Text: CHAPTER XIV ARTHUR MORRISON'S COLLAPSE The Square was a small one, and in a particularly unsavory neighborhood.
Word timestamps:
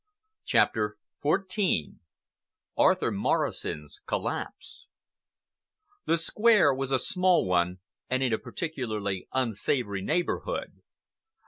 CHAPTER 0.45 0.97
XIV 1.23 1.97
ARTHUR 2.75 3.11
MORRISON'S 3.11 4.01
COLLAPSE 4.07 4.87
The 6.07 6.17
Square 6.17 6.73
was 6.73 6.89
a 6.89 6.97
small 6.97 7.45
one, 7.45 7.77
and 8.09 8.23
in 8.23 8.33
a 8.33 8.39
particularly 8.39 9.27
unsavory 9.31 10.01
neighborhood. 10.01 10.81